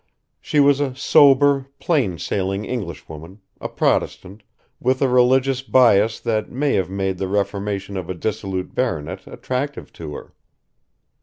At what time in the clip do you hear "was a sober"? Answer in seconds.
0.59-1.67